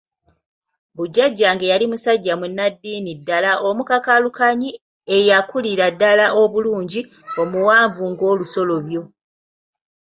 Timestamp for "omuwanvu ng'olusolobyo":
7.41-9.01